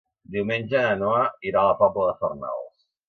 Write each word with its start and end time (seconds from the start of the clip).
Diumenge 0.35 0.79
na 0.87 0.95
Noa 1.01 1.21
irà 1.51 1.61
a 1.65 1.67
la 1.73 1.77
Pobla 1.83 2.09
de 2.11 2.17
Farnals. 2.23 2.89